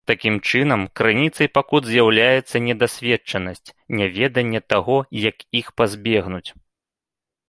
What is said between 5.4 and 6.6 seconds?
іх пазбегнуць.